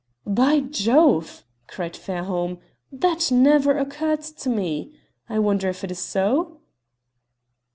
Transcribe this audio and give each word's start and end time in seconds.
"By 0.25 0.61
Jove!" 0.61 1.43
cried 1.67 1.95
Fairholme, 1.95 2.57
"that 2.91 3.31
never 3.31 3.77
occurred 3.77 4.21
to 4.23 4.49
me. 4.49 4.95
I 5.29 5.37
wonder 5.37 5.69
if 5.69 5.83
it 5.83 5.91
is 5.91 5.99
so?" 5.99 6.57